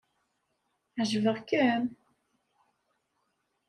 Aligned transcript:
Ɛejbeɣ-kem? 0.99 1.83